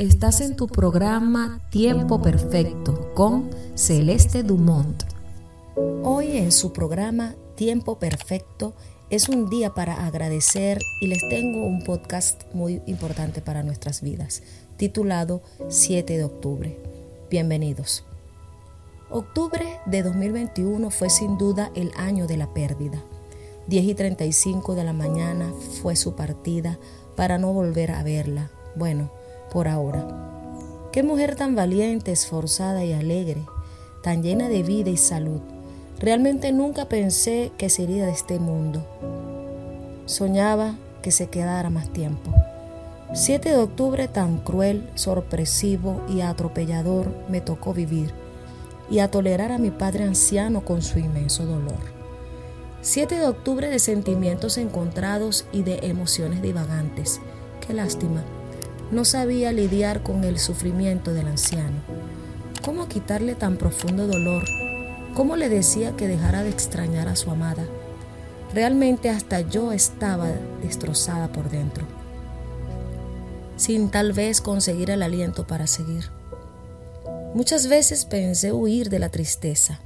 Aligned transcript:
Estás 0.00 0.40
en 0.40 0.56
tu 0.56 0.66
programa 0.66 1.60
Tiempo 1.68 2.22
Perfecto 2.22 3.12
con 3.12 3.50
Celeste 3.74 4.42
Dumont. 4.42 5.02
Hoy 6.02 6.38
en 6.38 6.52
su 6.52 6.72
programa 6.72 7.34
Tiempo 7.54 7.98
Perfecto 7.98 8.72
es 9.10 9.28
un 9.28 9.50
día 9.50 9.74
para 9.74 10.06
agradecer 10.06 10.78
y 11.02 11.08
les 11.08 11.20
tengo 11.28 11.66
un 11.66 11.84
podcast 11.84 12.44
muy 12.54 12.80
importante 12.86 13.42
para 13.42 13.62
nuestras 13.62 14.00
vidas, 14.00 14.42
titulado 14.78 15.42
7 15.68 16.16
de 16.16 16.24
octubre. 16.24 16.80
Bienvenidos. 17.28 18.02
Octubre 19.10 19.66
de 19.84 20.02
2021 20.02 20.88
fue 20.88 21.10
sin 21.10 21.36
duda 21.36 21.70
el 21.74 21.92
año 21.98 22.26
de 22.26 22.38
la 22.38 22.54
pérdida. 22.54 23.04
10 23.66 23.84
y 23.84 23.94
35 23.94 24.74
de 24.76 24.84
la 24.84 24.94
mañana 24.94 25.52
fue 25.82 25.94
su 25.94 26.16
partida 26.16 26.78
para 27.16 27.36
no 27.36 27.52
volver 27.52 27.90
a 27.90 28.02
verla. 28.02 28.50
Bueno, 28.76 29.10
por 29.50 29.68
ahora. 29.68 30.06
Qué 30.92 31.02
mujer 31.02 31.36
tan 31.36 31.54
valiente, 31.54 32.10
esforzada 32.10 32.84
y 32.84 32.92
alegre, 32.92 33.44
tan 34.02 34.22
llena 34.22 34.48
de 34.48 34.62
vida 34.62 34.90
y 34.90 34.96
salud. 34.96 35.40
Realmente 35.98 36.50
nunca 36.52 36.88
pensé 36.88 37.52
que 37.58 37.68
sería 37.68 38.06
de 38.06 38.12
este 38.12 38.38
mundo. 38.38 38.84
Soñaba 40.06 40.74
que 41.02 41.10
se 41.10 41.28
quedara 41.28 41.70
más 41.70 41.90
tiempo. 41.90 42.32
7 43.12 43.50
de 43.50 43.56
octubre 43.56 44.08
tan 44.08 44.38
cruel, 44.38 44.88
sorpresivo 44.94 46.00
y 46.08 46.22
atropellador 46.22 47.12
me 47.28 47.40
tocó 47.40 47.74
vivir 47.74 48.12
y 48.88 49.00
a 49.00 49.10
tolerar 49.10 49.52
a 49.52 49.58
mi 49.58 49.70
padre 49.70 50.04
anciano 50.04 50.64
con 50.64 50.82
su 50.82 50.98
inmenso 50.98 51.44
dolor. 51.44 52.00
7 52.82 53.16
de 53.16 53.26
octubre 53.26 53.68
de 53.68 53.78
sentimientos 53.78 54.58
encontrados 54.58 55.44
y 55.52 55.62
de 55.62 55.80
emociones 55.82 56.40
divagantes. 56.40 57.20
Qué 57.66 57.74
lástima 57.74 58.24
no 58.90 59.04
sabía 59.04 59.52
lidiar 59.52 60.02
con 60.02 60.24
el 60.24 60.38
sufrimiento 60.38 61.12
del 61.14 61.28
anciano. 61.28 61.76
¿Cómo 62.64 62.88
quitarle 62.88 63.34
tan 63.34 63.56
profundo 63.56 64.06
dolor? 64.06 64.44
¿Cómo 65.14 65.36
le 65.36 65.48
decía 65.48 65.96
que 65.96 66.08
dejara 66.08 66.42
de 66.42 66.50
extrañar 66.50 67.08
a 67.08 67.16
su 67.16 67.30
amada? 67.30 67.64
Realmente 68.52 69.08
hasta 69.10 69.40
yo 69.40 69.72
estaba 69.72 70.28
destrozada 70.62 71.30
por 71.30 71.50
dentro, 71.50 71.84
sin 73.56 73.90
tal 73.90 74.12
vez 74.12 74.40
conseguir 74.40 74.90
el 74.90 75.02
aliento 75.02 75.46
para 75.46 75.66
seguir. 75.66 76.10
Muchas 77.32 77.68
veces 77.68 78.04
pensé 78.04 78.52
huir 78.52 78.90
de 78.90 78.98
la 78.98 79.08
tristeza 79.08 79.78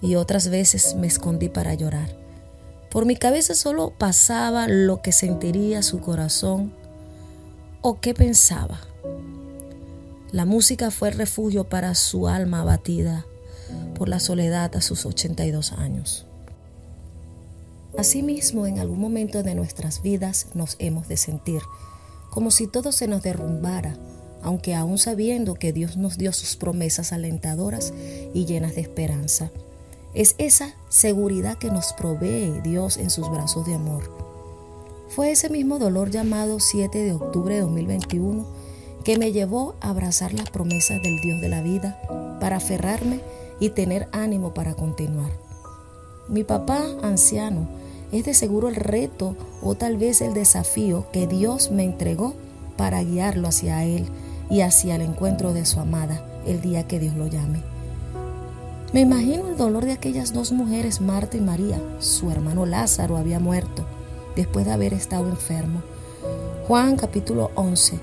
y 0.00 0.14
otras 0.14 0.48
veces 0.48 0.94
me 0.94 1.06
escondí 1.06 1.50
para 1.50 1.74
llorar. 1.74 2.08
Por 2.90 3.04
mi 3.04 3.16
cabeza 3.16 3.54
solo 3.54 3.92
pasaba 3.96 4.66
lo 4.66 5.02
que 5.02 5.12
sentiría 5.12 5.82
su 5.82 6.00
corazón 6.00 6.72
o 7.82 8.00
qué 8.00 8.14
pensaba. 8.14 8.80
La 10.32 10.44
música 10.44 10.90
fue 10.90 11.08
el 11.08 11.16
refugio 11.16 11.64
para 11.68 11.94
su 11.94 12.28
alma 12.28 12.60
abatida 12.60 13.26
por 13.96 14.08
la 14.08 14.20
soledad 14.20 14.74
a 14.76 14.80
sus 14.80 15.06
82 15.06 15.72
años. 15.72 16.26
Asimismo, 17.98 18.66
en 18.66 18.78
algún 18.78 19.00
momento 19.00 19.42
de 19.42 19.54
nuestras 19.54 20.02
vidas 20.02 20.48
nos 20.54 20.76
hemos 20.78 21.08
de 21.08 21.16
sentir 21.16 21.62
como 22.30 22.52
si 22.52 22.68
todo 22.68 22.92
se 22.92 23.08
nos 23.08 23.22
derrumbara, 23.22 23.96
aunque 24.42 24.74
aún 24.74 24.98
sabiendo 24.98 25.54
que 25.54 25.72
Dios 25.72 25.96
nos 25.96 26.16
dio 26.16 26.32
sus 26.32 26.56
promesas 26.56 27.12
alentadoras 27.12 27.92
y 28.32 28.46
llenas 28.46 28.76
de 28.76 28.82
esperanza. 28.82 29.50
Es 30.14 30.36
esa 30.38 30.74
seguridad 30.88 31.58
que 31.58 31.70
nos 31.70 31.92
provee 31.92 32.60
Dios 32.62 32.96
en 32.96 33.10
sus 33.10 33.28
brazos 33.28 33.66
de 33.66 33.74
amor 33.74 34.29
fue 35.10 35.32
ese 35.32 35.50
mismo 35.50 35.80
dolor 35.80 36.10
llamado 36.10 36.60
7 36.60 37.02
de 37.02 37.12
octubre 37.12 37.56
de 37.56 37.62
2021 37.62 38.46
que 39.02 39.18
me 39.18 39.32
llevó 39.32 39.74
a 39.80 39.90
abrazar 39.90 40.32
las 40.32 40.50
promesas 40.50 41.02
del 41.02 41.20
Dios 41.20 41.40
de 41.40 41.48
la 41.48 41.62
vida 41.62 42.00
para 42.40 42.58
aferrarme 42.58 43.20
y 43.58 43.70
tener 43.70 44.08
ánimo 44.12 44.54
para 44.54 44.74
continuar. 44.74 45.32
Mi 46.28 46.44
papá 46.44 46.84
anciano 47.02 47.68
es 48.12 48.24
de 48.24 48.34
seguro 48.34 48.68
el 48.68 48.76
reto 48.76 49.34
o 49.62 49.74
tal 49.74 49.96
vez 49.96 50.20
el 50.20 50.32
desafío 50.32 51.06
que 51.12 51.26
Dios 51.26 51.72
me 51.72 51.82
entregó 51.82 52.34
para 52.76 53.02
guiarlo 53.02 53.48
hacia 53.48 53.84
Él 53.84 54.06
y 54.48 54.60
hacia 54.60 54.94
el 54.94 55.02
encuentro 55.02 55.52
de 55.52 55.66
su 55.66 55.80
amada 55.80 56.24
el 56.46 56.60
día 56.60 56.86
que 56.86 57.00
Dios 57.00 57.16
lo 57.16 57.26
llame. 57.26 57.64
Me 58.92 59.00
imagino 59.00 59.48
el 59.48 59.56
dolor 59.56 59.84
de 59.84 59.92
aquellas 59.92 60.32
dos 60.32 60.52
mujeres, 60.52 61.00
Marta 61.00 61.36
y 61.36 61.40
María. 61.40 61.80
Su 61.98 62.30
hermano 62.30 62.64
Lázaro 62.64 63.16
había 63.16 63.40
muerto 63.40 63.84
después 64.36 64.66
de 64.66 64.72
haber 64.72 64.94
estado 64.94 65.28
enfermo. 65.28 65.82
Juan 66.66 66.96
capítulo 66.96 67.50
11. 67.54 67.98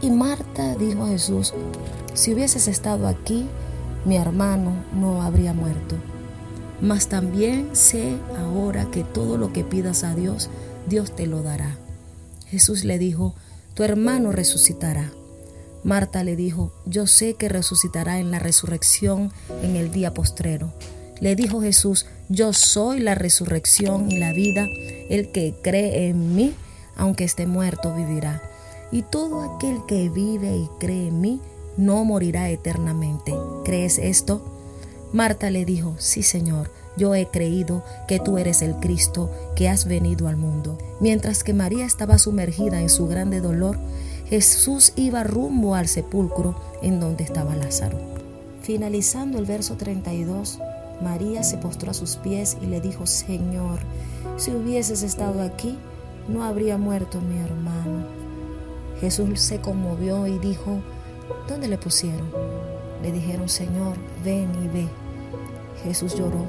Y 0.00 0.10
Marta 0.10 0.74
dijo 0.76 1.04
a 1.04 1.08
Jesús, 1.08 1.54
si 2.14 2.34
hubieses 2.34 2.68
estado 2.68 3.06
aquí, 3.06 3.46
mi 4.04 4.16
hermano 4.16 4.84
no 4.94 5.22
habría 5.22 5.52
muerto. 5.52 5.96
Mas 6.80 7.08
también 7.08 7.70
sé 7.74 8.16
ahora 8.38 8.90
que 8.90 9.04
todo 9.04 9.38
lo 9.38 9.52
que 9.52 9.62
pidas 9.62 10.02
a 10.02 10.14
Dios, 10.14 10.50
Dios 10.88 11.14
te 11.14 11.26
lo 11.26 11.42
dará. 11.42 11.76
Jesús 12.48 12.84
le 12.84 12.98
dijo, 12.98 13.34
tu 13.74 13.84
hermano 13.84 14.32
resucitará. 14.32 15.10
Marta 15.84 16.22
le 16.22 16.36
dijo, 16.36 16.72
yo 16.84 17.06
sé 17.06 17.34
que 17.34 17.48
resucitará 17.48 18.18
en 18.18 18.30
la 18.30 18.38
resurrección 18.38 19.32
en 19.62 19.76
el 19.76 19.90
día 19.90 20.14
postrero. 20.14 20.72
Le 21.22 21.36
dijo 21.36 21.60
Jesús, 21.60 22.06
yo 22.28 22.52
soy 22.52 22.98
la 22.98 23.14
resurrección 23.14 24.10
y 24.10 24.18
la 24.18 24.32
vida, 24.32 24.66
el 25.08 25.30
que 25.30 25.54
cree 25.62 26.08
en 26.08 26.34
mí, 26.34 26.52
aunque 26.96 27.22
esté 27.22 27.46
muerto, 27.46 27.94
vivirá. 27.94 28.42
Y 28.90 29.02
todo 29.02 29.42
aquel 29.42 29.86
que 29.86 30.08
vive 30.08 30.56
y 30.56 30.68
cree 30.80 31.06
en 31.06 31.20
mí, 31.20 31.40
no 31.76 32.04
morirá 32.04 32.50
eternamente. 32.50 33.32
¿Crees 33.64 33.98
esto? 33.98 34.42
Marta 35.12 35.48
le 35.50 35.64
dijo, 35.64 35.94
sí 35.96 36.24
Señor, 36.24 36.72
yo 36.96 37.14
he 37.14 37.28
creído 37.28 37.84
que 38.08 38.18
tú 38.18 38.36
eres 38.36 38.60
el 38.60 38.74
Cristo 38.74 39.30
que 39.54 39.68
has 39.68 39.84
venido 39.84 40.26
al 40.26 40.36
mundo. 40.36 40.76
Mientras 40.98 41.44
que 41.44 41.54
María 41.54 41.86
estaba 41.86 42.18
sumergida 42.18 42.80
en 42.80 42.90
su 42.90 43.06
grande 43.06 43.40
dolor, 43.40 43.78
Jesús 44.26 44.92
iba 44.96 45.22
rumbo 45.22 45.76
al 45.76 45.86
sepulcro 45.86 46.56
en 46.82 46.98
donde 46.98 47.22
estaba 47.22 47.54
Lázaro. 47.54 48.00
Finalizando 48.62 49.38
el 49.38 49.44
verso 49.44 49.76
32, 49.76 50.58
María 51.00 51.42
se 51.42 51.58
postró 51.58 51.90
a 51.90 51.94
sus 51.94 52.16
pies 52.16 52.56
y 52.60 52.66
le 52.66 52.80
dijo, 52.80 53.06
Señor, 53.06 53.80
si 54.36 54.52
hubieses 54.52 55.02
estado 55.02 55.42
aquí, 55.42 55.78
no 56.28 56.44
habría 56.44 56.78
muerto 56.78 57.20
mi 57.20 57.38
hermano. 57.38 58.06
Jesús 59.00 59.40
se 59.40 59.60
conmovió 59.60 60.26
y 60.26 60.38
dijo, 60.38 60.80
¿dónde 61.48 61.68
le 61.68 61.78
pusieron? 61.78 62.30
Le 63.02 63.10
dijeron, 63.10 63.48
Señor, 63.48 63.96
ven 64.24 64.48
y 64.64 64.68
ve. 64.68 64.88
Jesús 65.82 66.14
lloró, 66.14 66.44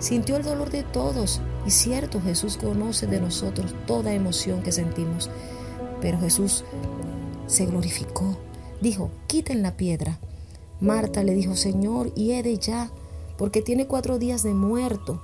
sintió 0.00 0.36
el 0.36 0.42
dolor 0.42 0.70
de 0.70 0.82
todos 0.82 1.40
y 1.66 1.70
cierto, 1.70 2.20
Jesús 2.20 2.56
conoce 2.56 3.06
de 3.06 3.20
nosotros 3.20 3.74
toda 3.86 4.12
emoción 4.12 4.62
que 4.62 4.72
sentimos, 4.72 5.30
pero 6.00 6.18
Jesús 6.18 6.64
se 7.46 7.66
glorificó. 7.66 8.36
Dijo, 8.80 9.10
quiten 9.28 9.62
la 9.62 9.76
piedra. 9.76 10.18
Marta 10.80 11.22
le 11.22 11.34
dijo, 11.34 11.54
Señor, 11.54 12.12
y 12.16 12.32
he 12.32 12.42
de 12.42 12.58
ya 12.58 12.90
porque 13.36 13.62
tiene 13.62 13.86
cuatro 13.86 14.18
días 14.18 14.42
de 14.42 14.54
muerto. 14.54 15.20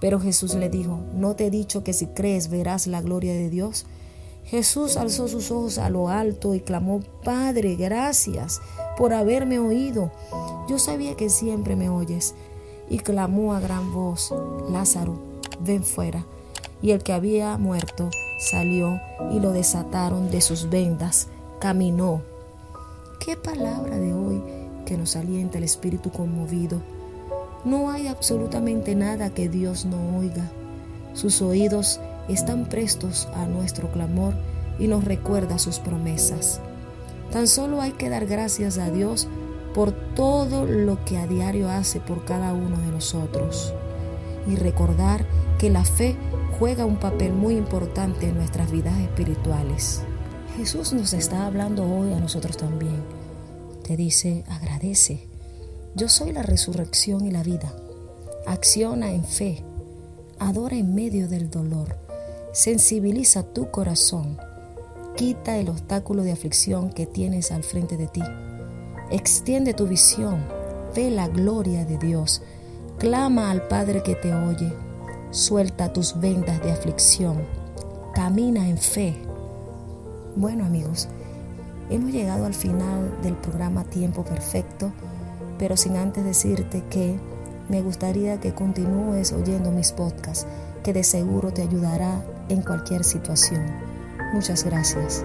Pero 0.00 0.18
Jesús 0.18 0.54
le 0.54 0.68
dijo, 0.68 0.98
¿no 1.14 1.36
te 1.36 1.46
he 1.46 1.50
dicho 1.50 1.84
que 1.84 1.92
si 1.92 2.06
crees 2.06 2.48
verás 2.48 2.86
la 2.86 3.00
gloria 3.00 3.32
de 3.32 3.50
Dios? 3.50 3.86
Jesús 4.44 4.96
alzó 4.96 5.28
sus 5.28 5.50
ojos 5.50 5.78
a 5.78 5.88
lo 5.90 6.08
alto 6.08 6.54
y 6.54 6.60
clamó, 6.60 7.00
Padre, 7.24 7.76
gracias 7.76 8.60
por 8.96 9.14
haberme 9.14 9.58
oído. 9.58 10.10
Yo 10.68 10.78
sabía 10.78 11.16
que 11.16 11.30
siempre 11.30 11.76
me 11.76 11.88
oyes. 11.88 12.34
Y 12.90 12.98
clamó 12.98 13.54
a 13.54 13.60
gran 13.60 13.92
voz, 13.92 14.34
Lázaro, 14.70 15.18
ven 15.60 15.84
fuera. 15.84 16.26
Y 16.82 16.90
el 16.90 17.02
que 17.02 17.12
había 17.12 17.56
muerto 17.56 18.10
salió 18.38 19.00
y 19.32 19.38
lo 19.38 19.52
desataron 19.52 20.30
de 20.30 20.40
sus 20.40 20.68
vendas. 20.68 21.28
Caminó. 21.60 22.22
Qué 23.24 23.36
palabra 23.36 23.96
de 23.98 24.12
hoy 24.12 24.42
que 24.84 24.98
nos 24.98 25.14
alienta 25.14 25.58
el 25.58 25.64
espíritu 25.64 26.10
conmovido 26.10 26.82
no 27.64 27.90
hay 27.90 28.08
absolutamente 28.08 28.94
nada 28.94 29.30
que 29.30 29.48
Dios 29.48 29.84
no 29.84 30.18
oiga. 30.18 30.50
Sus 31.14 31.42
oídos 31.42 32.00
están 32.28 32.66
prestos 32.66 33.28
a 33.34 33.46
nuestro 33.46 33.90
clamor 33.92 34.34
y 34.78 34.88
nos 34.88 35.04
recuerda 35.04 35.58
sus 35.58 35.78
promesas. 35.78 36.60
Tan 37.30 37.46
solo 37.46 37.80
hay 37.80 37.92
que 37.92 38.08
dar 38.08 38.26
gracias 38.26 38.78
a 38.78 38.90
Dios 38.90 39.28
por 39.74 39.92
todo 40.14 40.66
lo 40.66 41.04
que 41.04 41.18
a 41.18 41.26
diario 41.26 41.70
hace 41.70 42.00
por 42.00 42.24
cada 42.24 42.52
uno 42.52 42.76
de 42.78 42.92
nosotros 42.92 43.72
y 44.46 44.56
recordar 44.56 45.24
que 45.58 45.70
la 45.70 45.84
fe 45.84 46.16
juega 46.58 46.84
un 46.84 46.96
papel 46.96 47.32
muy 47.32 47.56
importante 47.56 48.28
en 48.28 48.36
nuestras 48.36 48.70
vidas 48.70 48.98
espirituales. 48.98 50.02
Jesús 50.56 50.92
nos 50.92 51.14
está 51.14 51.46
hablando 51.46 51.84
hoy 51.84 52.12
a 52.12 52.20
nosotros 52.20 52.56
también. 52.56 53.02
Te 53.82 53.96
dice, 53.96 54.44
agradece, 54.48 55.26
yo 55.94 56.08
soy 56.08 56.32
la 56.32 56.42
resurrección 56.42 57.26
y 57.26 57.30
la 57.30 57.42
vida. 57.42 57.74
Acciona 58.46 59.12
en 59.12 59.24
fe. 59.24 59.62
Adora 60.38 60.76
en 60.76 60.94
medio 60.94 61.28
del 61.28 61.50
dolor. 61.50 61.96
Sensibiliza 62.52 63.42
tu 63.42 63.70
corazón. 63.70 64.38
Quita 65.16 65.58
el 65.58 65.68
obstáculo 65.68 66.22
de 66.22 66.32
aflicción 66.32 66.90
que 66.90 67.06
tienes 67.06 67.52
al 67.52 67.62
frente 67.62 67.96
de 67.96 68.06
ti. 68.06 68.22
Extiende 69.10 69.74
tu 69.74 69.86
visión. 69.86 70.42
Ve 70.94 71.10
la 71.10 71.28
gloria 71.28 71.84
de 71.84 71.98
Dios. 71.98 72.42
Clama 72.98 73.50
al 73.50 73.68
Padre 73.68 74.02
que 74.02 74.14
te 74.14 74.34
oye. 74.34 74.72
Suelta 75.30 75.92
tus 75.92 76.18
vendas 76.18 76.62
de 76.62 76.72
aflicción. 76.72 77.42
Camina 78.14 78.68
en 78.68 78.78
fe. 78.78 79.16
Bueno 80.36 80.64
amigos, 80.64 81.08
hemos 81.90 82.10
llegado 82.10 82.46
al 82.46 82.54
final 82.54 83.18
del 83.22 83.34
programa 83.36 83.84
Tiempo 83.84 84.24
Perfecto, 84.24 84.90
pero 85.62 85.76
sin 85.76 85.96
antes 85.96 86.24
decirte 86.24 86.82
que 86.90 87.14
me 87.68 87.82
gustaría 87.82 88.40
que 88.40 88.52
continúes 88.52 89.30
oyendo 89.30 89.70
mis 89.70 89.92
podcasts, 89.92 90.44
que 90.82 90.92
de 90.92 91.04
seguro 91.04 91.52
te 91.52 91.62
ayudará 91.62 92.20
en 92.48 92.62
cualquier 92.62 93.04
situación. 93.04 93.64
Muchas 94.34 94.64
gracias. 94.64 95.24